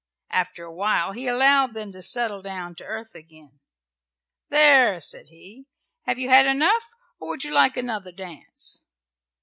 [0.31, 3.59] After awhile he allowed them to settle down to earth again.
[4.49, 5.67] "There!" said he.
[6.07, 6.85] "Have you had enough,
[7.19, 8.83] or would you like another dance?"